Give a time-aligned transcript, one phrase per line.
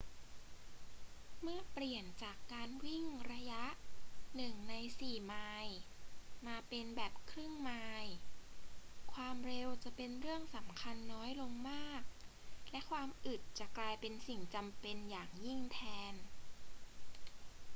[1.41, 3.63] เมื่อเปลี่ยนจากการวิ่งระยะ
[4.45, 5.75] 1/4 ไมล์
[6.47, 7.71] มาเป็นแบบครึ่งไม
[8.03, 8.13] ล์
[9.13, 12.01] ความเร็วจะเป็นเรื่องสำคัญน้อยลงมาก
[12.71, 15.79] และความอึดจะกลายเป็นสิ่งจำเป็นอย่างยิ่งแท
[16.11, 16.13] น